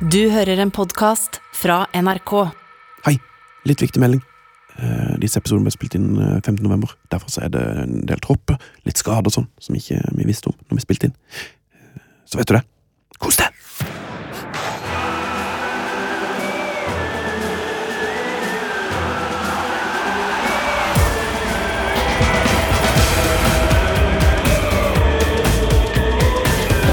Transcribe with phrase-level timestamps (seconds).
[0.00, 2.32] Du hører en podkast fra NRK.
[3.06, 3.14] Hei,
[3.68, 4.20] litt viktig melding.
[4.76, 6.60] Eh, Disse episodene ble spilt inn eh, 15.
[6.66, 6.92] november.
[7.12, 10.52] Derfor så er det en del tropper, litt skade og sånn, som ikke vi visste
[10.52, 11.16] om når vi spilte inn.
[11.80, 12.64] Eh, Så vet du det.
[13.22, 13.52] Kos deg!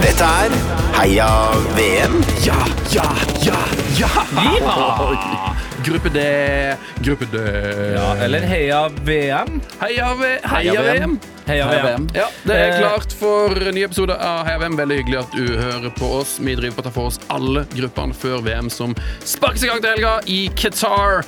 [0.03, 0.53] Dette er
[0.93, 1.27] Heia
[1.75, 2.21] VM.
[2.45, 2.55] Ja,
[2.91, 3.05] ja,
[3.41, 3.57] ja,
[3.97, 4.09] ja!
[5.83, 6.19] Gruppe D,
[7.03, 7.37] gruppe D.
[7.95, 9.61] Ja, eller Heia VM.
[9.81, 11.17] Heia, v Heia, Heia VM.
[11.45, 11.85] Heia, Heia VM.
[12.07, 12.07] VM.
[12.15, 12.79] Ja, det er Eh.
[12.79, 14.77] klart for en ny episode av Heia VM.
[14.77, 16.37] Veldig hyggelig at du hører på oss.
[16.39, 19.81] Vi driver på å ta for oss alle gruppene før VM som sparkes i gang
[19.81, 21.25] til helga i Qatar.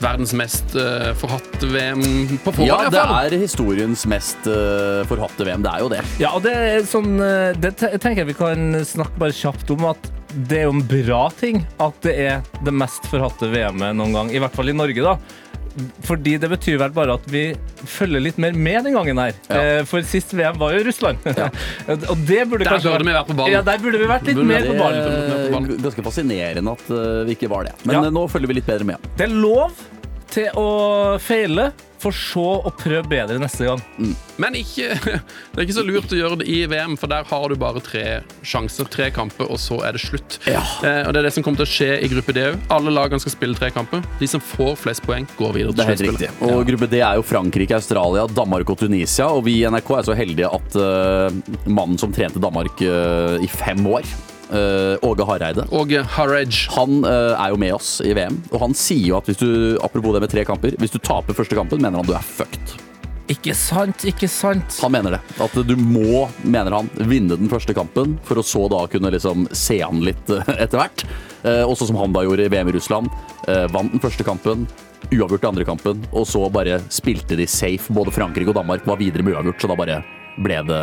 [0.00, 2.00] Verdens mest uh, forhatte VM
[2.40, 5.64] på forhånd, Ja, det er historiens mest uh, forhatte VM.
[5.64, 6.00] Det er jo det.
[6.22, 9.84] Ja, og det er sånn eh, Det tenker jeg vi kan snakke bare kjapt om
[9.90, 14.14] at det er jo en bra ting at det er det mest forhatte VM-et noen
[14.14, 14.32] gang.
[14.32, 15.16] I hvert fall i Norge, da.
[16.06, 17.42] Fordi det betyr vel bare at vi
[17.86, 19.36] følger litt mer med den gangen her.
[19.48, 19.60] Ja.
[19.60, 21.18] Eh, For sist VM var jo Russland.
[22.10, 23.54] og det burde Der kanskje burde vi vært på ballen.
[23.54, 25.70] Ja, der burde vi vært litt Burde mer på Det ballen.
[25.86, 27.74] ganske fascinerende at uh, vi ikke var det.
[27.84, 28.04] Men Ja.
[28.08, 29.10] uh, nå følger vi litt bedre med.
[29.16, 29.72] Det er lov
[30.32, 30.66] til å
[31.22, 33.80] feile, for så å prøve bedre neste gang.
[34.40, 34.94] Men ikke,
[35.52, 37.82] det er ikke så lurt å gjøre det i VM, for der har du bare
[37.84, 38.04] tre
[38.40, 40.38] sjanser, tre kamper, og så er det slutt.
[40.48, 40.62] Ja.
[40.80, 42.56] Eh, og det er det som kommer til å skje i gruppe D òg.
[42.72, 44.00] Alle lagene skal spille tre kamper.
[44.22, 46.24] De som får flest poeng, går videre Det til er sluttspillet.
[46.40, 46.56] riktig.
[46.56, 49.28] Og gruppe D er jo Frankrike, Australia, Danmark og Tunisia.
[49.36, 53.50] Og vi i NRK er så heldige at uh, mannen som trente Danmark uh, i
[53.60, 54.08] fem år,
[54.50, 56.66] Åge Hareide Åge Harage.
[56.74, 59.78] han uh, er jo med oss i VM, og han sier jo at hvis du
[59.78, 62.80] apropos det med tre kamper, hvis du taper første kampen, mener han du er fucked.
[63.30, 64.74] Ikke sant, ikke sant.
[64.82, 65.20] Han mener det.
[65.42, 69.46] At du må, mener han, vinne den første kampen for å så da kunne liksom
[69.54, 71.04] se han litt eh, etter hvert.
[71.46, 73.10] Eh, også som han da gjorde i VM i Russland.
[73.46, 74.66] Eh, vant den første kampen,
[75.12, 77.94] uavgjort den andre kampen, og så bare spilte de safe.
[77.94, 80.00] Både Frankrike og Danmark var videre med uavgjort, så da bare
[80.38, 80.80] ble det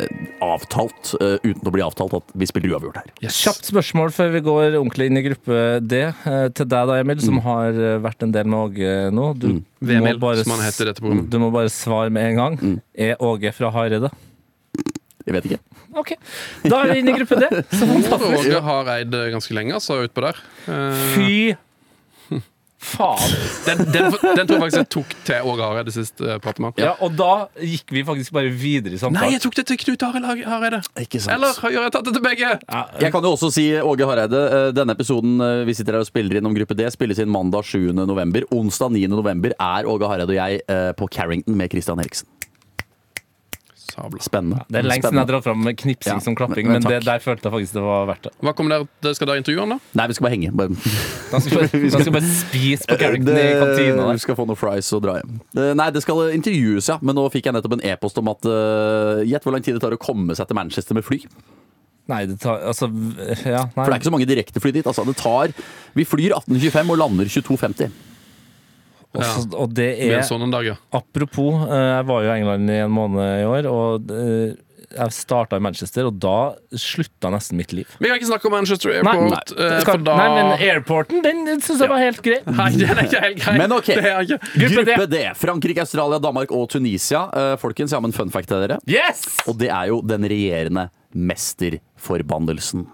[0.00, 3.10] eh, avtalt, eh, uten å bli avtalt, at vi spiller uavgjort her.
[3.24, 3.38] Yes.
[3.42, 6.02] Kjapt spørsmål før vi går ordentlig inn i gruppe D.
[6.12, 9.26] Eh, Til deg da, Emil, som har eh, vært en del med Åge nå.
[9.40, 11.28] Du, må VML, bare som han heter dette programmet.
[11.32, 12.58] Du må bare svare med en gang.
[12.94, 14.12] Er Åge fra Hareide?
[15.26, 15.62] Jeg vet ikke.
[15.96, 16.12] OK.
[16.68, 17.48] Da er vi inne i gruppe D.
[17.72, 18.42] Så fantastisk.
[18.44, 20.42] Åge har eid ganske lenge, altså, utpå der.
[21.16, 21.30] Fy
[22.78, 23.34] faen.
[23.66, 26.80] den, den, den tror jeg faktisk jeg tok til Åge Hareide sist uh, med.
[26.80, 30.06] Ja, og da gikk vi faktisk bare videre i Nei, jeg tok det til Knut
[30.06, 30.82] Arild Hareide.
[31.00, 31.36] Ikke sant.
[31.36, 32.52] Eller har jeg tatt det til begge?
[32.68, 36.06] Ja, Jeg kan jo også si, Åge Hareide, eh, denne episoden eh, vi sitter her
[36.06, 37.92] og spiller inn om gruppe D, spilles inn mandag 7.
[37.96, 38.46] november.
[38.54, 39.06] Onsdag 9.
[39.12, 40.64] november er Åge Hareide og jeg
[40.98, 42.28] på Carrington med Christian Eriksen.
[43.96, 44.20] Sabla.
[44.20, 44.58] Spennende.
[44.68, 47.18] det er lengst siden jeg drar fram knipsing Ja, som klapping, men- men, det, der
[47.24, 48.32] følte jeg faktisk det var verdt det.
[48.44, 49.78] Hva kommer dere, dere skal dere intervjue han, da?
[49.96, 50.52] Nei, vi skal bare henge.
[50.52, 50.68] Bare,
[51.32, 54.46] Da skal vi bare, da skal bare spise på Carrington i kantina Vi skal få
[54.46, 55.40] noen fries og dra hjem.
[55.56, 56.98] Eh, Nei, det skal intervjues, ja.
[57.00, 59.82] Men nå fikk jeg nettopp en e-post om at Gjett Gjett hvor lang tid det
[59.84, 61.22] tar å komme seg til Manchester med fly.
[62.08, 62.86] Nei, det tar Altså,
[63.44, 63.64] ja.
[63.64, 63.72] Nei.
[63.74, 64.86] For det er ikke så mange direktefly dit.
[64.86, 65.52] Altså, det tar
[65.96, 67.90] Vi flyr 18.25 og lander 22.50.
[69.14, 69.32] Og ja.
[69.56, 70.76] og det er sånn en dag, ja.
[70.96, 74.56] Apropos, eh, jeg var jo i England i en måned i år, og eh,
[74.96, 77.88] jeg starta i Manchester, og da slutta nesten mitt liv.
[78.00, 79.22] Vi kan ikke snakke om Manchester Airport.
[79.22, 79.70] nei, nei.
[79.82, 82.38] skal, for da nei men airporten, den syns jeg var helt grei.
[82.60, 83.56] Nei, den er ikke helt grei.
[83.60, 83.90] Men ok.
[83.96, 84.38] Det er ikke.
[84.56, 84.84] Gruppe.
[84.90, 85.22] Gruppe D.
[85.40, 87.26] Frankrike, Australia, Danmark og Tunisia.
[87.36, 88.78] Eh, Folkens, jeg har med en fun fact til dere.
[88.90, 89.24] Yes!
[89.50, 92.86] Og det er jo den regjerende mesterforbannelsen.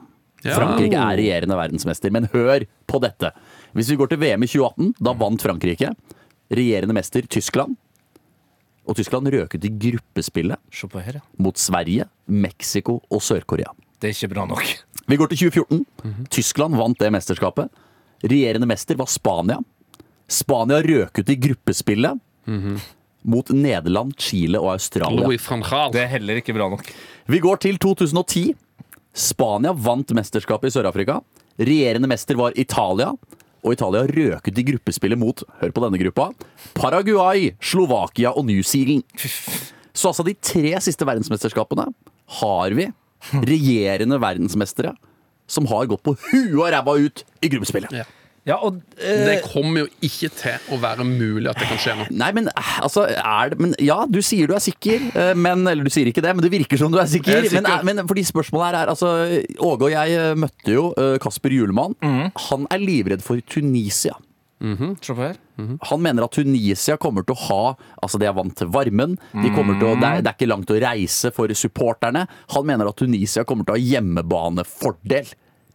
[0.42, 0.56] Ja.
[0.56, 3.30] Frankrike er regjerende verdensmester, men hør på dette.
[3.72, 5.92] Hvis vi går til VM i 2018, da vant Frankrike.
[6.52, 7.76] Regjerende mester Tyskland.
[8.82, 10.58] Og Tyskland røk ut i gruppespillet
[11.06, 11.22] her, ja.
[11.38, 13.70] mot Sverige, Mexico og Sør-Korea.
[14.02, 14.64] Det er ikke bra nok.
[15.06, 16.26] Vi går til 2014.
[16.34, 17.70] Tyskland vant det mesterskapet.
[18.22, 19.60] Regjerende mester var Spania.
[20.30, 22.18] Spania røk ut i gruppespillet
[23.22, 25.28] mot Nederland, Chile og Australia.
[25.94, 26.90] Det er heller ikke bra nok.
[27.30, 28.54] Vi går til 2010.
[29.14, 31.20] Spania vant mesterskapet i Sør-Afrika.
[31.58, 33.12] Regjerende mester var Italia.
[33.62, 36.30] Og Italia røk ut i gruppespillet mot hør på denne gruppa
[36.74, 39.04] Paraguay, Slovakia og New Zealand.
[39.92, 41.86] Så altså de tre siste verdensmesterskapene
[42.40, 42.88] har vi
[43.32, 44.96] regjerende verdensmestere
[45.50, 47.92] som har gått på huet og ræva ut i gruppespillet.
[48.02, 48.08] Ja.
[48.48, 51.94] Ja, og eh, Det kommer jo ikke til å være mulig at det kan skje
[52.00, 52.06] nå.
[52.18, 55.62] Nei, men eh, altså er det, men Ja, du sier du er sikker, eh, men
[55.70, 57.38] Eller du sier ikke det, men det virker som du er sikker.
[57.38, 57.62] Er sikker.
[57.62, 59.12] Men, eh, men fordi spørsmålet her er altså
[59.62, 61.94] Åge og jeg eh, møtte jo eh, Kasper Julemann.
[62.48, 64.18] Han er livredd for Tunisia.
[64.62, 64.96] Mm -hmm.
[65.56, 65.78] mm -hmm.
[65.80, 69.18] Han mener at Tunisia kommer til å ha Altså, de er vant til varmen.
[69.32, 72.26] De til å, det, er, det er ikke langt å reise for supporterne.
[72.48, 75.26] Han mener at Tunisia kommer til å ha hjemmebanefordel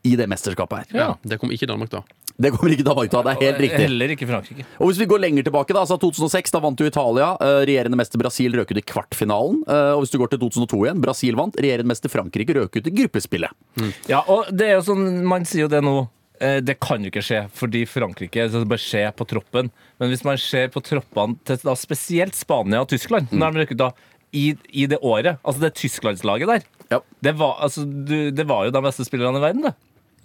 [0.03, 0.85] i det mesterskapet her.
[0.93, 2.01] Ja, Det kom ikke Danmark, da.
[2.37, 3.79] Det kommer ikke Danmark til å ha, det er helt riktig.
[3.87, 4.65] Heller ikke Frankrike.
[4.77, 7.31] Og hvis vi går lenger tilbake, da, altså 2006, da vant jo Italia.
[7.41, 9.63] eh, regjerende mester Brasil røk ut i kvartfinalen.
[9.67, 11.55] eh, og hvis du går til 2002 igjen, Brasil vant.
[11.57, 13.49] Regjerende mester Frankrike røk ut i gruppespillet.
[14.07, 15.95] Ja, og det er jo sånn, Man sier jo det nå.
[16.39, 19.71] eh, Det kan jo ikke skje, fordi Frankrike så det bør skje på troppen.
[19.99, 23.71] Men hvis man ser på troppene til da spesielt Spania og Tyskland når de røk
[23.73, 23.91] ut da
[24.35, 26.99] i, i det året Altså det Tysklandslaget der, Ja.
[27.23, 29.73] det var, altså, du, det var jo de beste spillerne i verden, det.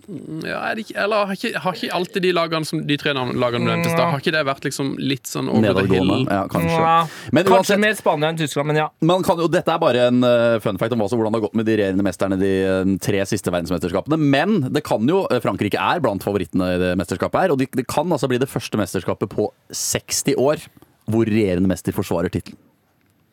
[0.09, 3.13] Ja, er det ikke, eller har ikke, har ikke alltid de lagene som de tre
[3.15, 6.13] lagene du nevnte i stad, har ikke det vært liksom litt sånn over the hill?
[6.27, 6.79] Ja, kanskje.
[6.79, 6.97] Ja,
[7.31, 8.89] Men Kanskje uansett, mer Spania enn Tyskland, men ja.
[9.13, 11.59] man kan dette er bare en uh, fun fact om hva, hvordan det har gått
[11.61, 14.19] med de regjerende mesterne de uh, tre siste verdensmesterskapene.
[14.19, 17.55] Men det kan jo, eh, Frankrike er blant favorittene i det mesterskapet her.
[17.55, 20.67] Og det, det kan altså bli det første mesterskapet på 60 år
[21.11, 22.59] hvor regjerende mester forsvarer tittelen.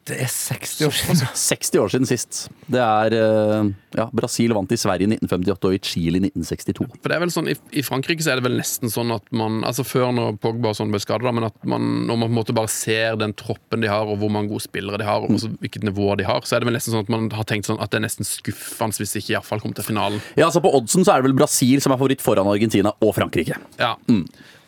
[0.09, 1.19] Det er 60 år siden.
[1.49, 2.39] 60 år siden sist.
[2.71, 6.87] Det er eh, ja, Brasil vant i Sverige i 1958 og i Chile i 1962.
[6.95, 9.61] For det er vel sånn, i, Frankrike så er det vel nesten sånn at man
[9.67, 12.39] altså Før når Pogba og sånn ble skadet, men at man, når man på en
[12.39, 15.37] måte bare ser den troppen de har, og hvor mange gode spillere de har, og
[15.37, 17.69] også hvilket nivå de har, så er det vel nesten sånn at man har tenkt
[17.69, 20.21] sånn at det er nesten skuffende hvis de ikke iallfall kommer til finalen.
[20.35, 23.13] Ja, altså På oddsen så er det vel Brasil som er favoritt foran Argentina og
[23.17, 23.57] Frankrike.
[23.79, 23.93] Ja.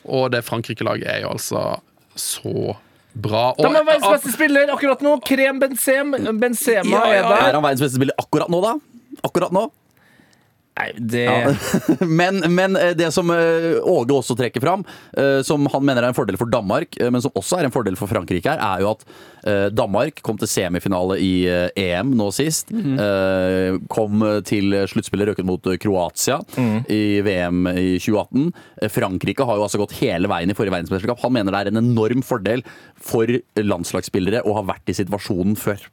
[0.09, 1.65] Og det Frankrike-laget er jo altså
[2.17, 2.75] så
[3.13, 3.51] bra.
[3.55, 5.17] Og, da må verdens beste spiller akkurat nå.
[5.27, 6.15] Krem Benzem.
[6.41, 7.45] Benzema Ja, ja, er der.
[7.49, 8.75] Er han verdens beste spiller akkurat nå, da?
[9.27, 9.67] Akkurat nå?
[10.81, 11.25] Nei, det
[12.21, 14.81] men, men eh, det som eh, Åge også trekker fram,
[15.17, 17.95] eh, som han mener er en fordel for Danmark, men som også er en fordel
[17.99, 19.05] for Frankrike, her, er jo at
[19.73, 21.31] Danmark kom til semifinale i
[21.81, 22.69] EM nå sist.
[22.71, 26.37] eh, Kom til sluttspillet røket mot Kroatia
[26.93, 28.51] i VM i 2018.
[28.83, 31.23] Eh, Frankrike har jo altså gått hele veien i forrige verdensmesterskap.
[31.25, 32.61] Han mener det er en enorm fordel
[33.01, 33.25] for
[33.57, 35.87] landslagsspillere å ha vært i situasjonen før.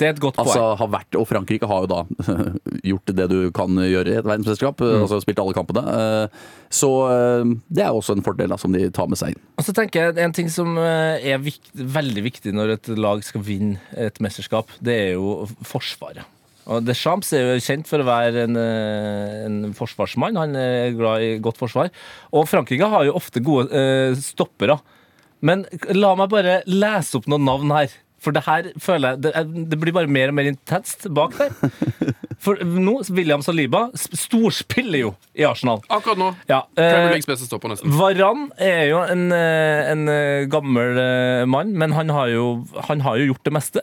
[0.00, 0.48] Det er et godt poeng.
[0.48, 2.00] Altså, har vært, og Frankrike har jo da
[2.94, 4.82] gjort det du kan gjøre verdensmesterskap.
[4.84, 5.02] Mm.
[5.04, 5.82] Altså spilt alle kampene.
[5.96, 6.44] Eh,
[6.76, 9.42] Så eh, det er også en fordel da, som de tar med seg inn.
[9.56, 13.22] Og så tenker jeg En ting som eh, er vikt, veldig viktig når et lag
[13.24, 16.26] skal vinne et mesterskap, det er jo Forsvaret.
[16.66, 20.34] Og Deschamps er jo kjent for å være en, eh, en forsvarsmann.
[20.40, 21.92] Han er glad i godt forsvar.
[22.34, 24.80] Og Frankrike har jo ofte gode eh, stoppere.
[25.46, 25.62] Men
[25.94, 27.94] la meg bare lese opp noen navn her.
[28.18, 29.32] For det her føler jeg Det,
[29.70, 31.52] det blir bare mer og mer intenst bak der.
[32.46, 35.80] For nå, William Saliba storspiller jo i Arsenal.
[35.90, 37.10] akkurat nå Ja, eh.
[37.98, 42.44] Varan er jo en, eh, en eh, gammel eh, mann, men han har jo,
[42.88, 43.82] han har jo gjort det meste.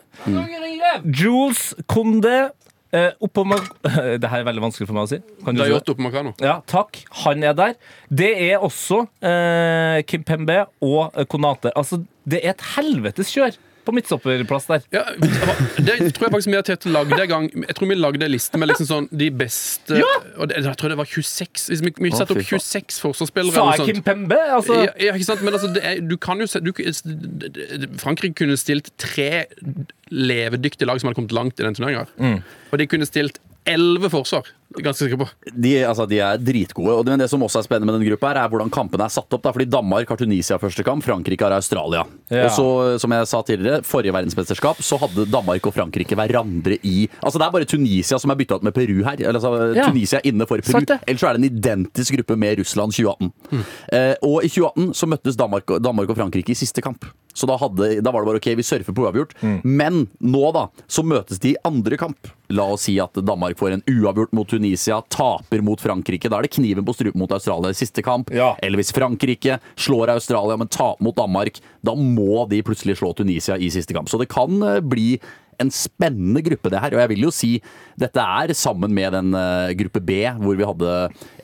[1.04, 2.48] Jules Condé
[2.94, 3.10] eh,
[4.22, 5.20] Det her er veldig vanskelig for meg å si.
[5.44, 6.02] Kan du Det si er gjort opp
[6.40, 7.02] Ja, takk.
[7.26, 7.76] Han er der.
[8.08, 11.74] Det er også eh, Kim Pembe og Konate.
[11.76, 14.84] Altså, det er et helvetes kjør på midtstopperplass der.
[14.94, 17.48] Ja, det tror jeg faktisk vi har lagde en gang.
[17.68, 20.00] Jeg tror vi lagde en liste med liksom sånn de beste
[20.38, 23.86] Og det, Jeg tror det var 26 Hvis vi, vi satte opp 26 forsvarsspillere Sa
[23.86, 24.02] Kim.
[24.06, 24.38] Pembe?
[24.56, 25.44] Altså, Ja, ja, ikke sant?
[25.46, 26.72] Men altså, det er, du kan jo se du,
[28.00, 29.46] Frankrike kunne stilt tre
[30.14, 32.06] levedyktige lag som hadde kommet langt i den turneringa.
[32.18, 32.38] Mm.
[32.72, 34.48] Og de kunne stilt elleve forsvar.
[34.74, 35.26] Ganske sikker på.
[35.54, 36.94] De, altså, de er dritgode.
[36.98, 39.12] Og det, det som også er spennende med denne gruppa, her er hvordan kampene er
[39.14, 39.42] satt opp.
[39.44, 39.52] Da.
[39.54, 42.02] Fordi Danmark har Tunisia første kamp, Frankrike har Australia.
[42.32, 42.46] Ja.
[42.48, 42.66] Og så,
[43.02, 47.46] som jeg sa tidligere, forrige verdensmesterskap så hadde Danmark og Frankrike hverandre i Altså Det
[47.46, 49.14] er bare Tunisia som er bytta ut med Peru her.
[49.20, 49.86] Eller, altså, Ja.
[49.90, 50.80] Tunisia er inne for Peru.
[51.06, 53.32] Ellers så er det en identisk gruppe med Russland 2018.
[53.92, 57.04] Eh, og i 2018 så møttes Danmark, og- Danmark og Frankrike i siste kamp.
[57.34, 59.32] Så da, hadde, da var det bare ok, vi surfer på uavgjort.
[59.66, 62.28] Men nå, da, så møtes de i andre kamp.
[62.54, 64.62] La oss si at Danmark får en uavgjort mot Tunisia,
[65.12, 66.30] taper mot Frankrike.
[66.30, 68.32] Da er det kniven på strupen mot Australia i siste kamp.
[68.34, 68.54] Ja.
[68.62, 73.56] Eller hvis Frankrike slår Australia, men taper mot Danmark, da må de plutselig slå Tunisia
[73.56, 74.08] i siste kamp.
[74.08, 75.18] Så det kan eh, bli
[75.62, 76.94] en spennende gruppe, det her.
[76.94, 77.52] Og jeg vil jo si
[78.00, 80.96] dette er sammen med den eh, gruppe B, hvor vi hadde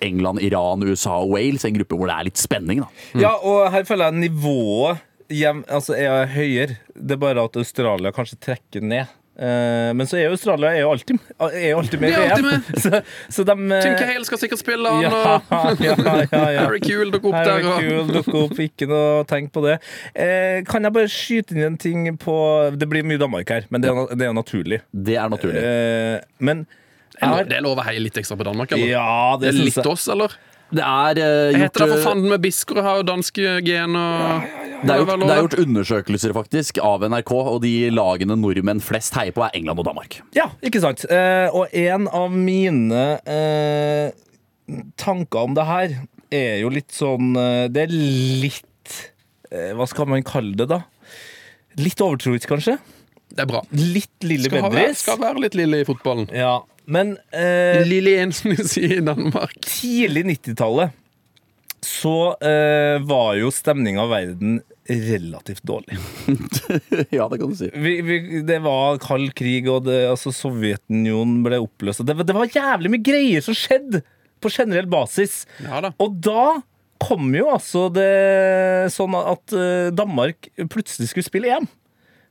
[0.03, 1.67] England, Iran, USA og Wales.
[1.67, 2.91] En gruppe hvor det er litt spenning, da.
[3.29, 6.81] Ja, og her føler jeg nivået hjem, altså er høyere.
[6.95, 9.11] Det er bare at Australia kanskje trekker ned.
[9.38, 12.64] Eh, men så er jo Australia er jo alltid, er jo alltid med i VM.
[12.82, 12.99] Så,
[13.32, 16.42] så de eh, Tim Cahill skal sikkert spille, han, ja, og ja, ja, ja.
[16.66, 17.70] Harry Kuehl dukker opp Harry der.
[17.70, 19.78] Og, Kuehl dukker opp, ikke noe tenk på det.
[20.12, 22.37] Eh, kan jeg bare skyte inn en ting på
[22.76, 24.82] Det blir mye Danmark her, men det er, det er naturlig.
[24.92, 25.64] Det er naturlig.
[25.64, 26.66] Eh, men
[27.20, 28.92] er, det er lov å heie litt ekstra på Danmark, eller?
[28.92, 30.37] Ja, Det det er litt oss, eller?
[30.71, 34.45] Det er uh, gjort heter det for eh, fanden med Biskore har jo danske gener.
[34.85, 39.19] det er, gjort, det er gjort undersøkelser faktisk av NRK, og de lagene nordmenn flest
[39.19, 40.21] heier på, er England og Danmark.
[40.37, 41.03] Ja, ikke sant.
[41.11, 45.99] Uh, og en av mine uh, tanker om det her
[46.31, 47.33] er jo litt sånn
[47.75, 48.93] Det er litt
[49.50, 50.85] Hva skal man kalle det, da?
[51.83, 52.77] Litt overtroisk, kanskje?
[53.31, 53.61] Det er bra.
[53.75, 55.03] Litt Lille Skal, Bendriss?
[55.05, 56.27] skal være litt lille i fotballen.
[56.35, 59.56] Ja, men eh, Lilly Jensen sier i Danmark.
[59.66, 60.97] tidlig 90-tallet
[61.80, 64.59] så eh, var jo stemninga i verden
[64.90, 65.97] relativt dårlig.
[67.16, 67.70] ja, det kan du si.
[67.73, 72.02] Vi, vi, det var kald krig, og det, altså, Sovjetunionen ble oppløst.
[72.06, 74.02] Det, det var jævlig mye greier som skjedde
[74.40, 75.44] på generell basis.
[75.64, 75.94] Ja da.
[76.02, 76.61] Og da
[77.00, 78.11] kom jo altså det
[78.92, 81.68] sånn at eh, Danmark plutselig skulle spille EM.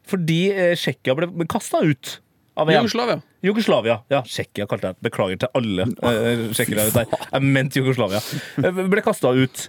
[0.09, 2.19] Fordi eh, Tsjekkia ble kasta ut
[2.59, 2.83] av EM.
[2.83, 3.17] Jugoslavia.
[3.45, 3.97] Jugoslavia.
[4.11, 5.05] Ja, Tsjekkia kalte jeg det.
[5.09, 7.27] Beklager til alle uh, tsjekkere ute der.
[7.31, 8.21] Jeg mente Jugoslavia.
[8.61, 9.67] Eh, Ble kasta ut.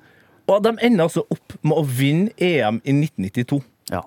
[0.50, 3.60] Og de ender altså opp med å vinne EM i 1992.
[3.92, 4.02] Ja.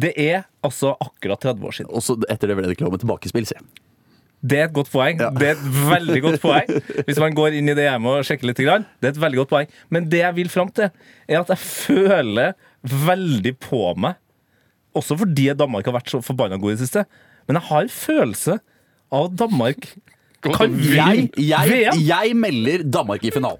[0.00, 1.92] Det er altså akkurat 30 år siden.
[1.92, 3.58] Og så etter det ble det ikke lov med tilbakespill, si.
[4.40, 5.18] Det er et godt poeng.
[5.36, 6.70] Det er et veldig godt poeng.
[7.04, 8.62] Hvis man går inn i det hjemmet og sjekker litt.
[8.64, 8.86] Grann.
[9.02, 9.74] Det er et veldig godt poeng.
[9.92, 10.88] Men det jeg vil fram til,
[11.28, 14.16] er at jeg føler veldig på meg,
[14.96, 17.04] også fordi Danmark har vært så forbanna god i det siste,
[17.50, 18.58] men jeg har en følelse
[19.10, 19.88] av at Danmark
[20.40, 23.58] kan Jeg, vinne jeg, jeg melder Danmark i finalen.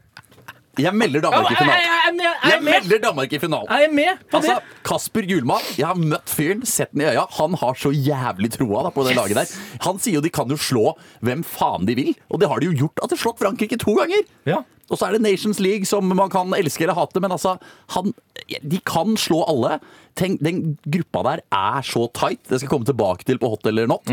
[0.78, 2.20] Jeg melder Danmark i Jeg, jeg, finalen.
[2.20, 3.66] jeg, er jeg, Jeg er melder Danmark i finalen.
[3.70, 4.82] jeg er med på Altså, det.
[4.86, 7.24] Kasper Gulmann, jeg har møtt fyren, sett den i øya.
[7.40, 9.50] Han har så jævlig troa da, på det laget der.
[9.82, 10.92] Han sier jo de kan jo slå
[11.26, 13.02] hvem faen de vil, og det har de jo gjort.
[13.02, 14.22] At de har slått Frankrike to ganger.
[14.46, 14.60] Ja.
[14.90, 17.56] Og så er det Nations League, som man kan elske eller hate, men altså
[17.94, 18.14] han,
[18.62, 19.76] De kan slå alle.
[20.18, 22.40] Tenk, den gruppa der er så tight.
[22.48, 24.06] Det skal jeg komme tilbake til på Hot eller Not.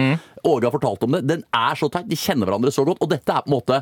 [0.46, 1.24] Åge har fortalt om det.
[1.30, 2.10] Den er så tight.
[2.10, 3.02] De kjenner hverandre så godt.
[3.02, 3.80] Og dette er på en måte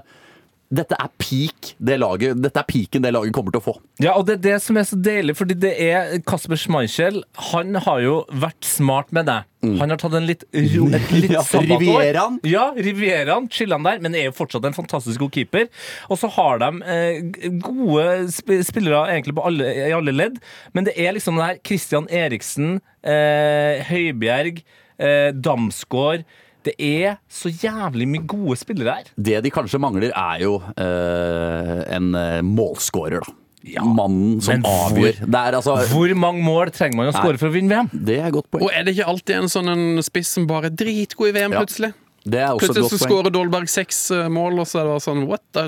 [0.76, 3.74] dette er peak det laget Dette er peaken det laget kommer til å få.
[4.04, 7.22] Ja, og det er det som er så deilig, fordi det er Kasper Schmeichel.
[7.52, 9.42] Han har jo vært smart med det.
[9.66, 11.34] Han har tatt en litt, ro, et litt Mm.
[11.36, 11.42] Ja.
[11.66, 12.40] Rivieraen.
[12.48, 13.48] Ja, Rivieraen.
[13.52, 15.68] Chiller'n der, men er jo fortsatt en fantastisk god keeper.
[16.10, 20.40] Og så har de eh, gode sp spillere egentlig på alle, i alle ledd,
[20.78, 24.62] men det er liksom det her Christian Eriksen, eh, Høibjerg,
[25.00, 26.26] eh, Damsgaard
[26.66, 29.10] Det er så jævlig mye gode spillere her.
[29.18, 33.36] Det de kanskje mangler, er jo eh, en eh, målscorer, da.
[33.82, 35.24] Mannen som avgjør.
[35.26, 35.40] hvor-.
[35.42, 37.90] Er altså Hvor mange mål trenger man å skåre for å vinne VM?
[38.06, 38.66] Det er godt poeng.
[38.68, 41.56] Og er det ikke alltid en sånn en spiss som bare er dritgod i VM,
[41.56, 41.64] Ja.
[41.64, 41.94] plutselig?
[42.26, 44.94] Det er også Plutselig så godt skårer Dolberg seks eh, mål, og så er det
[44.94, 45.66] bare sånn What the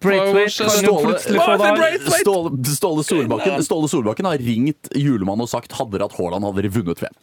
[0.00, 1.18] Ståle-!
[2.20, 6.62] Ståle, Ståle, Solbakken, Ståle Solbakken har ringt julemann og sagt hadde dere hatt Haaland, hadde
[6.62, 7.16] dere vunnet VM.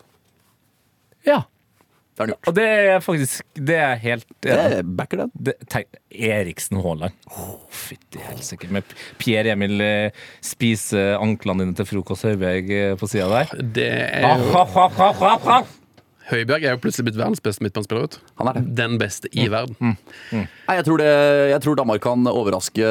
[1.27, 1.39] Ja.
[2.17, 2.47] Det har han gjort.
[2.49, 4.55] Og det er faktisk Det er helt Det
[4.97, 5.31] backer den.
[5.37, 7.13] det, tenk, Eriksen Haaland.
[7.29, 8.71] Oh, Fytti helsike.
[8.73, 8.83] Med
[9.21, 10.09] Pierre Emil eh,
[10.41, 13.53] spiser anklene dine til frokost Høibjerg eh, på sida der.
[13.61, 14.49] Det er Ah, jo
[16.27, 18.03] Høibjerg er jo plutselig blitt verdens beste midtbanespiller.
[18.03, 18.17] ut.
[18.41, 18.63] Han er det.
[18.75, 19.39] Den beste Mm.
[19.39, 19.97] i verden.
[20.33, 21.07] Nei, jeg, tror det,
[21.53, 22.89] jeg tror Danmark kan overraske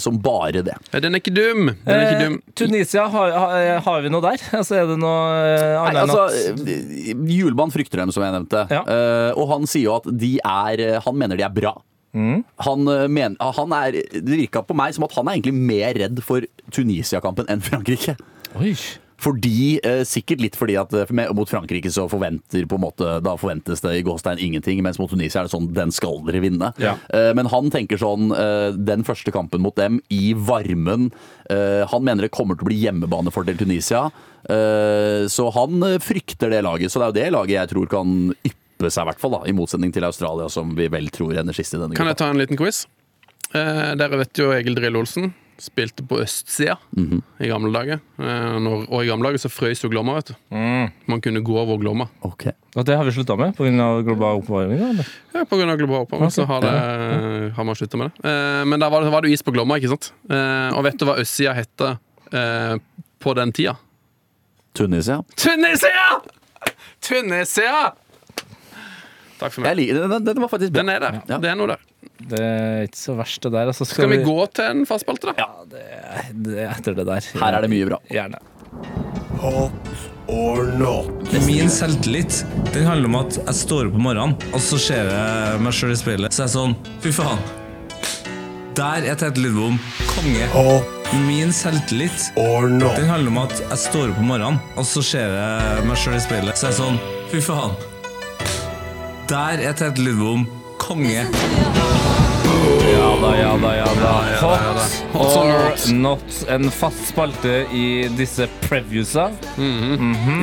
[0.00, 0.76] som bare det.
[0.92, 1.72] Ja, Den er ikke dum!
[1.84, 2.38] Den er ikke Eh.
[2.54, 4.38] Tunisia, har, har, vi noe der?
[4.58, 8.64] Altså, er det noe eh, Nei, altså, at eh, Hjulmann frykter dem, som jeg nevnte.
[8.70, 8.82] Ja.
[8.86, 11.74] Eh, og han sier jo at de er eh, Han mener de er bra.
[12.14, 12.44] Mm.
[12.64, 15.98] Han, eh, men, han er, det virka på meg som at han er egentlig mer
[15.98, 18.16] redd for Tunisia-kampen enn Frankrike.
[18.58, 18.74] Oi.
[19.18, 23.34] Fordi, eh, Sikkert litt fordi at eh, mot Frankrike så forventer på en måte Da
[23.40, 26.70] forventes det i gåstein ingenting, mens mot Tunisia er det sånn den skal dere vinne.
[26.78, 26.94] Ja.
[27.14, 28.30] Eh, men han tenker sånn
[28.78, 31.10] Den første kampen mot dem, i varmen
[31.48, 34.08] Han mener det kommer til å bli hjemmebanefordel Tunisia.
[34.48, 36.92] Så han frykter det laget.
[36.92, 38.14] Så det er jo det laget jeg tror kan
[38.46, 39.34] yppe seg, i hvert fall.
[39.38, 42.20] da I motsetning til Australia, som vi vel tror ender sist i denne Kan jeg
[42.20, 42.84] ta en liten quiz?
[43.52, 45.32] Dere vet jo Egil Drill Olsen.
[45.58, 47.22] Spilte på østsida Mhm.
[47.42, 47.98] i gamle dager.
[48.18, 50.34] Eh, når, og i gamle dager så frøys jo Glomma, vet du.
[50.54, 50.92] Mm.
[51.10, 52.06] Man kunne gå over Glomma.
[52.22, 52.52] Okay.
[52.76, 54.02] Og det har vi slutta med pga.
[54.06, 54.78] global oppvarming?
[54.78, 55.08] eller?
[55.34, 58.30] Ja, av global oppvarming så har, det, har man slutta med det.
[58.30, 60.12] Eh, men da var det, var det is på Glomma, ikke sant?
[60.30, 61.98] Eh, og vet du hva østsida hette
[62.32, 62.78] eh,
[63.18, 63.74] på den tida?
[64.78, 65.24] Tunisia.
[65.34, 66.20] Tunisia!
[67.02, 67.92] Tunisia!
[69.38, 69.94] Takk for Jeg meg.
[69.94, 70.82] Den, den, den var faktisk bra.
[70.82, 71.20] Den er der.
[71.26, 71.38] Ja.
[71.42, 71.87] Det er noe der.
[72.28, 73.70] Det er ikke så verst, det der.
[73.70, 75.34] Altså, Skal vi gå til en fast spalte, da?
[75.38, 75.82] Ja, det,
[76.46, 77.28] det er etter det der.
[77.40, 77.98] Her er det mye bra.
[78.12, 78.38] Gjerne.
[81.46, 82.42] Min selvtillit
[82.74, 85.94] den handler om at jeg står opp om morgenen, og så ser jeg meg sjøl
[85.94, 86.34] i speilet.
[86.36, 86.74] Så er jeg sånn
[87.04, 87.40] Fy faen.
[88.78, 89.78] Der er Tete Lidbom
[90.12, 90.50] konge.
[91.24, 95.88] Min selvtillit den handler om at jeg står opp om morgenen, og så ser jeg
[95.88, 96.60] meg sjøl i speilet.
[96.60, 97.00] Så er jeg sånn
[97.32, 97.74] Fy faen.
[99.32, 100.44] Der er Tete Lidbom
[100.88, 101.12] konge.
[102.92, 104.12] Ja da, ja da, ja da.
[104.40, 105.18] ja, ja, da.
[105.18, 106.22] Hot or not.
[106.48, 109.28] En fast spalte i disse previewsa.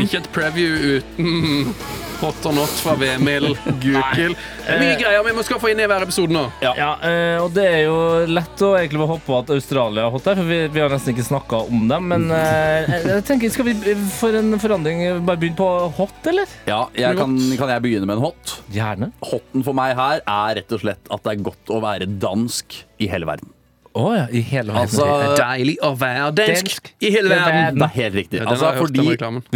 [0.01, 1.73] Ikke et preview uten
[2.21, 4.35] hot or not fra Vemil Gukild.
[4.65, 6.43] Er mye greier vi må skaffe inn i hver episode nå.
[6.63, 7.97] Ja, eh, og det er jo
[8.31, 10.93] lett å egentlig bare hoppe på at Australia er hot der, for vi, vi har
[10.93, 12.07] nesten ikke snakka om dem.
[12.13, 15.69] Men eh, jeg- jeg tenker, skal vi eh, for en forandring bare begynne på
[15.99, 16.55] hot, eller?
[16.69, 18.55] Ja, jeg kan, kan jeg begynne med en hot?
[18.73, 19.11] Gjerne.
[19.31, 22.81] Hotten for meg her er rett og slett at det er godt å være dansk
[22.99, 23.51] i hele verden.
[23.95, 24.89] Å ja, i hele verden.
[24.89, 26.89] Altså, Det er deilig å være dansk Dansk.
[26.99, 27.77] i hele verden.
[27.79, 28.41] det er helt riktig.
[28.41, 29.05] Ja, Altså, fordi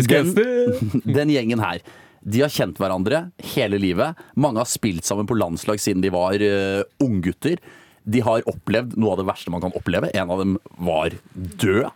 [0.08, 1.82] den, den gjengen her
[2.22, 4.18] de har kjent hverandre hele livet.
[4.36, 7.62] Mange har spilt sammen på landslag siden de var uh, unggutter.
[8.10, 10.12] De har opplevd noe av det verste man kan oppleve.
[10.18, 11.90] En av dem var død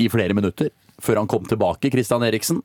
[0.00, 0.70] i flere minutter
[1.00, 2.60] før han kom tilbake, Christian Eriksen.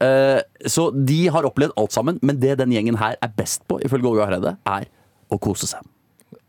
[0.00, 3.80] Eh, så de har opplevd alt sammen, men det den gjengen her er best på,
[3.84, 4.88] ifølge Åge Hareide, er
[5.28, 5.84] å kose seg.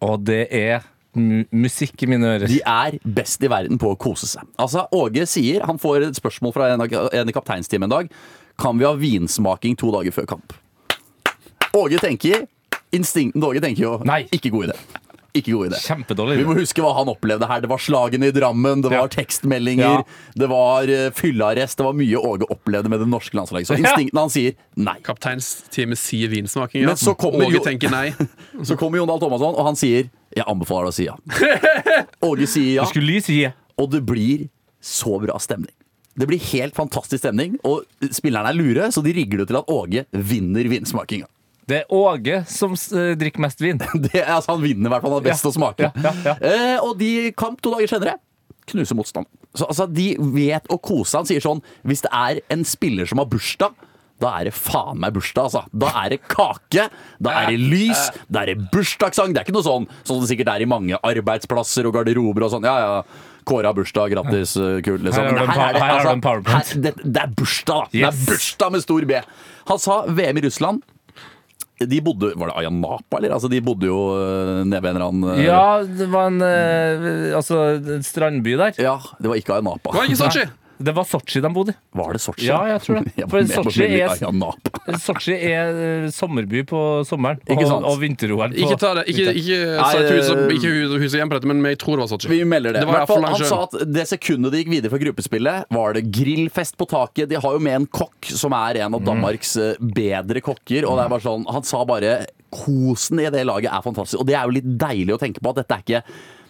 [0.05, 0.85] Og det er
[1.17, 2.47] mu musikk i mine ører.
[2.47, 4.45] De er best i verden på å kose seg.
[4.61, 8.13] Altså, Åge sier, han får et spørsmål fra en, en i kapteinsteamet en dag.
[8.59, 10.53] Kan vi ha vinsmaking to dager før kamp?
[11.77, 12.47] Åge tenker
[12.95, 14.23] Instinkten til Åge tenker jo Nei.
[14.33, 14.75] ikke god idé.
[15.37, 15.77] Ikke god idé.
[15.85, 16.39] Kjempedårlig.
[16.39, 17.61] Vi må huske hva han opplevde her.
[17.61, 19.11] Det var slagene i Drammen, det var Ja.
[19.13, 20.03] tekstmeldinger, Ja.
[20.41, 21.77] det var uh, fyllearrest.
[21.77, 23.67] Det var mye Åge opplevde med det norske landslaget.
[23.69, 24.95] Så instinktene han sier nei.
[25.05, 26.87] Kapteinsteamet sier vinsmaking, ja.
[26.87, 28.09] Men så kommer Åge jo- tenker nei.
[28.65, 31.15] Så kommer Jon Dahl Thomasson, og han sier jeg anbefaler deg å si ja.
[32.29, 32.81] Åge sier
[33.45, 33.51] ja.
[33.77, 34.49] Og det blir
[34.81, 35.71] så bra stemning.
[36.19, 39.69] Det blir helt fantastisk stemning, og spillerne er lure, så de rigger det til at
[39.71, 41.29] Åge vinner vinsmakinga.
[41.69, 43.79] Det er Åge som eh, drikker mest vin.
[44.09, 45.91] Det altså, han vinner i hvert fall, han er best Ja, å smake.
[45.93, 46.37] ja, ja, ja.
[46.49, 48.17] Eh, og de kamp to dager senere
[48.69, 49.29] knuser motstand.
[49.57, 51.17] Så altså, de vet å kose.
[51.17, 53.73] Han sier sånn Hvis det er en spiller som har bursdag
[54.19, 55.61] da er det faen meg bursdag, altså.
[55.71, 56.89] Da er det kake,
[57.23, 59.31] da er det lys, da er det bursdagssang.
[59.31, 62.51] Det er ikke noe sånn som det sikkert er i mange arbeidsplasser og garderober og
[62.51, 62.67] sånn.
[62.67, 63.37] Ja, ja.
[63.49, 65.25] Kåre har bursdag, grattis, uh, kult, liksom.
[65.25, 66.71] Her har det du en du en PowerPoint.
[66.75, 67.97] her- det, det er bursdag, da.
[67.97, 69.19] Det er bursdag med stor B.
[69.73, 70.81] Han sa VM i Russland.
[71.79, 73.31] De bodde Var det Ayanapa, eller?
[73.37, 76.41] Altså, de bodde jo øh, nede ved en eller annen øh, Ja, det var en
[76.43, 78.73] eh, altså, en strandby der.
[78.83, 79.93] ja, det var ikke Ayanapa.
[79.93, 80.43] Det Var ikke Sotsji?
[80.79, 81.77] Det var Sotsji de bodde i.
[81.95, 82.47] Var det Sotsji?
[82.51, 83.13] Ja, jeg tror det.
[83.31, 84.11] For Sotsji er-.
[84.97, 87.39] Sotsji er eh, sommerby på sommeren.
[87.45, 87.85] Ikke sant?
[87.85, 89.05] Og, og vinter-OL på Ikke ta det.
[89.13, 92.31] Ikke, ikke eh, ikke hus, hus igjen på dette, men jeg tror det var Sotsji.
[92.31, 92.83] Vi melder det.
[92.83, 95.95] Det var hvert fall, han sa at det sekundet de gikk videre fra gruppespillet, var
[95.97, 97.29] det grillfest på taket.
[97.31, 100.87] De har jo med en kokk som er en av Danmarks eh, bedre kokker.
[100.89, 102.19] Og det er bare sånn, Han sa bare
[102.53, 104.23] kosen i det laget er fantastisk.
[104.23, 106.03] Og det er jo litt deilig å tenke på at dette er ikke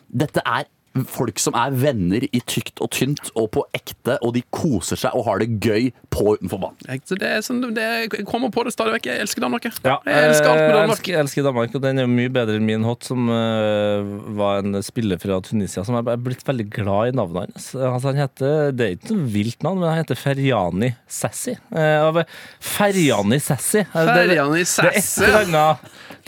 [0.10, 0.64] Dette er
[1.08, 5.16] folk som er venner i tykt og tynt og på ekte, og de koser seg
[5.16, 6.78] og har det gøy på og utenfor banen.
[6.90, 9.06] Jeg, så det er sånn, det jeg kommer på det stadig vekk.
[9.12, 9.64] Jeg elsker Danmark.
[9.70, 9.74] jeg.
[9.86, 10.80] Ja, Jeg elsker alt med Danmark.
[10.80, 10.98] Danmark.
[11.00, 14.60] elsker, jeg elsker Danmark, og den er mye bedre enn min hot, som uh, var
[14.64, 17.70] en spiller fra Tunisia som er blitt veldig glad i navnet hans.
[17.76, 21.56] Altså, han heter, det er ikke noe vilt navn, men han heter Ferjani Sassi.
[21.70, 22.24] Ferjani av-
[22.60, 23.84] Ferjani Sassi.
[23.84, 25.24] Det, det- Det, er et Sassi.
[25.24, 25.78] eller annet,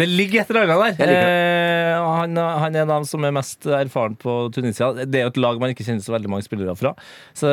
[0.01, 1.11] det ligger et eller annet der.
[1.15, 4.91] Eh, han, han er en av dem som er mest erfaren på Tunisia.
[5.05, 6.95] Det er jo et lag man ikke kjenner så veldig mange spillere fra.
[7.37, 7.51] Så,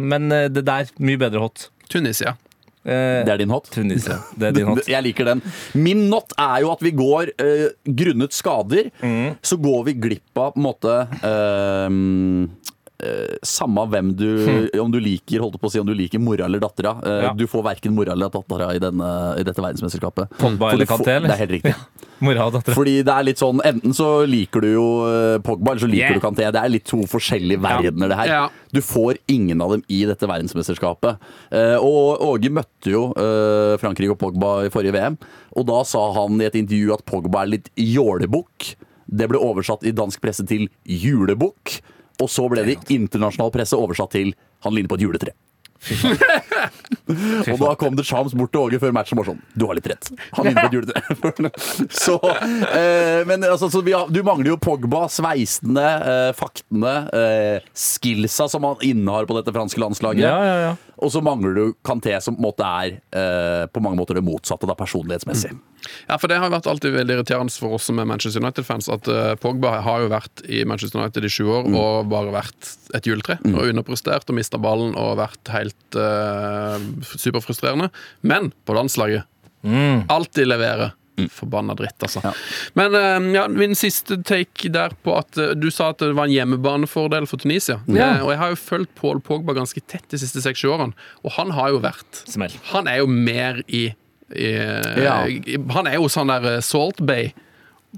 [0.00, 1.68] men eh, det der, mye bedre hot.
[1.92, 2.34] Tunisia.
[2.82, 3.68] Eh, Det er din hot?
[3.70, 4.16] Tunisia.
[4.34, 4.80] Det er din hot.
[4.94, 5.42] Jeg liker den.
[5.78, 9.36] Min not er jo at vi går eh, grunnet skader, Mm.
[9.44, 11.88] så går vi glipp av på en måte eh,
[13.46, 14.26] Samme hvem du
[14.80, 16.92] Om du liker holdt på å si om du liker mora eller dattera.
[17.02, 17.18] Eh.
[17.26, 17.32] Ja.
[17.36, 19.08] Du får verken mora eller dattera i, denne,
[19.40, 20.30] i dette verdensmesterskapet.
[20.38, 21.18] Pogba eller får- Kanté.
[21.26, 21.74] Det er helt riktig.
[22.22, 22.76] Mora og dattera.
[22.76, 26.02] Fordi det er litt sånn Enten så liker du jo eh, Pogba, eller så liker
[26.12, 26.14] Yeah.
[26.20, 26.46] du Kanté.
[26.54, 28.30] Det er litt to forskjellige verdener, det her.
[28.30, 28.42] Ja.
[28.72, 31.18] Du får ingen av dem i dette verdensmesterskapet.
[31.50, 35.18] Eh, og Åge møtte jo eh, Frankrike og Pogba i forrige VM,
[35.58, 38.70] og da sa han i et intervju at Pogba er litt jålebukk.
[39.12, 41.80] Det ble oversatt i dansk presse til julebukk,
[42.20, 45.34] og så ble det i internasjonal presse oversatt til han ligner på et juletre.
[47.52, 49.74] Og da kom det Shams bort til Åge før matchen og var sånn Du har
[49.74, 50.10] litt rett.
[50.36, 51.50] Han ligner på et juletre.
[52.04, 57.66] så, eh, men altså, så vi har, du mangler jo Pogba, sveisene, eh, faktene, eh,
[57.74, 60.22] skillsa som han innehar på dette franske landslaget.
[60.22, 60.72] Ja, ja, ja.
[61.02, 64.22] Og så mangler du Kanté, som på en måte er eh, på mange måter det
[64.26, 65.50] motsatte, da, personlighetsmessig.
[66.06, 68.86] Ja, for Det har vært alltid veldig irriterende for oss som er Manchester United-fans.
[68.94, 71.74] At uh, Pogba har jo vært i Manchester United i sju år Mm.
[71.80, 73.40] og bare vært et juletre.
[73.50, 76.78] Og underprestert og mista ballen og vært helt uh,
[77.18, 77.90] superfrustrerende.
[78.22, 79.26] Men på landslaget
[80.10, 80.48] alltid
[81.16, 81.28] leverer.
[81.30, 82.20] Forbanna dritt, altså.
[82.24, 82.32] Ja.
[82.74, 86.24] Men eh, ja, min siste take der på at eh, du sa at det var
[86.24, 87.80] en hjemmebanefordel for Tunisia.
[87.86, 88.16] Ja.
[88.16, 90.92] Eh, og jeg har jo fulgt Paul Pogba ganske tett de siste seks-sju årene,
[91.24, 92.52] og han har jo vært Smell.
[92.72, 93.94] han er jo mer i,
[94.34, 94.50] i,
[95.04, 95.26] Ja.
[95.28, 97.32] i Han er jo sånn der eh, Salt Bay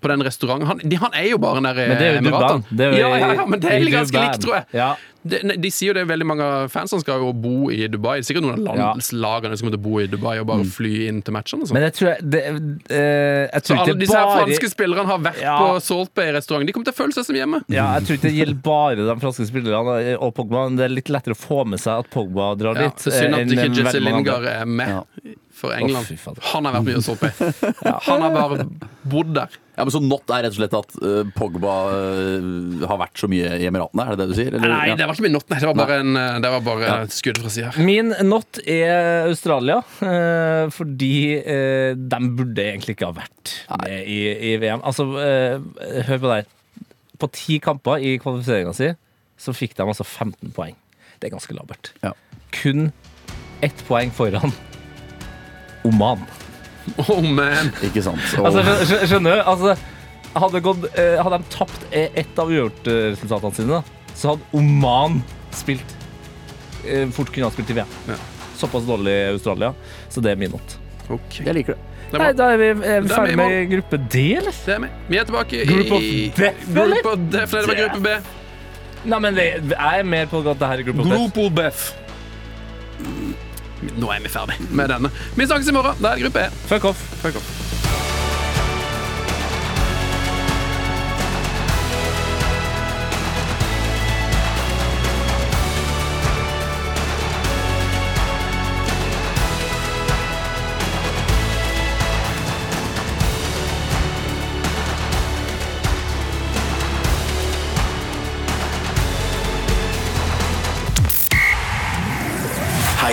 [0.02, 2.22] på den restauranten Han, de, han er jo bare nede i Men det er jo
[2.22, 2.62] Emiratene.
[2.62, 2.78] Duban.
[2.78, 4.66] Det er jo ja, ja, ja, men det er ganske likt, tror jeg.
[4.74, 4.88] Ja.
[5.24, 8.18] De, de sier jo det er veldig mange fans fansene skal jo bo i Dubai.
[8.18, 11.22] Det er Sikkert noen av landslagene som å bo i Dubai og bare fly inn
[11.24, 11.64] til matchene.
[11.68, 11.76] sånn.
[11.78, 15.06] Men jeg tror jeg, det, uh, jeg Så tror alle ikke disse bare franske spillerne
[15.08, 16.68] har vært på Salt Bay-restaurant.
[16.68, 17.62] De kommer til å føle seg som hjemme.
[17.72, 20.66] ja, jeg tror ikke det gjelder bare de franske spillerne og Pogba.
[20.76, 23.06] Det er litt lettere å få med seg at Pogba drar Ja, dit.
[23.08, 24.04] synd eh, at ikke Jesse.
[24.04, 26.10] Lingard er med for England.
[26.10, 26.38] Oh.
[26.52, 27.30] Han har vært mye å hos i.
[27.88, 27.94] ja.
[28.08, 28.66] Han har bare
[29.06, 29.54] bodd der.
[29.74, 33.28] Ja, men Så not er rett og slett at uh, Pogba uh, har vært så
[33.30, 34.04] mye i Emiratene?
[34.06, 34.54] Er det det du sier?
[34.54, 34.74] eller?
[34.74, 34.96] Nei, Ja.
[34.98, 35.46] det var ikke min not.
[35.50, 37.72] Nei, det var bare, en, eh, det var bare et skudd fra sida.
[37.86, 41.14] Min not er Australia, uh, fordi
[41.94, 44.82] de burde egentlig ikke ha vært med i, i VM.
[44.86, 46.52] Altså, hør på det her.
[47.22, 48.90] På ti kamper i kvalifiseringa si,
[49.40, 50.76] så fikk de altså 15 poeng.
[51.18, 51.92] Det er ganske labert.
[52.04, 52.12] Ja.
[52.54, 52.90] Kun
[53.64, 54.52] ett poeng foran
[55.84, 56.22] Oman.
[57.08, 57.70] Oh, man.
[57.86, 58.20] Ikke sant?
[58.38, 59.42] Og, Altså, skjø- skjø- skjønner du?
[59.48, 59.74] Altså,
[60.34, 65.20] hadde, gått, eh, hadde de tapt eh, ett av uavgjort-resultatene sine, da, så hadde Oman
[65.54, 65.94] spilt
[66.84, 67.94] eh, Fort kunne ha spilt i VM.
[68.10, 68.18] Ja.
[68.60, 69.72] Såpass dårlig i Australia,
[70.12, 70.76] så det er min not.
[71.10, 71.40] Ok.
[71.44, 71.90] jeg liker det.
[72.12, 72.36] Det er Nei, bra.
[72.38, 74.54] da er vi, Da er vi ferdig i med gruppe D, eller?
[74.66, 74.90] Det er med.
[75.08, 77.08] Vi er tilbake Group of i Death, Group eller?
[77.12, 77.52] of Death.
[77.54, 78.08] Nei, det var gruppe B.
[79.04, 81.20] Nei, men det, jeg er mer på at det her er gruppe of death.
[81.24, 81.82] Grupo Beth.
[83.98, 85.12] Nå er vi ferdig med denne.
[85.36, 86.00] Vi snakkes i morgen.
[86.00, 86.50] Da er det gruppe E.
[86.70, 87.06] Fuck off.
[87.22, 87.73] Fuck off.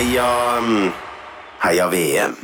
[0.02, 0.90] Heia mm,
[1.62, 2.34] Heia VM.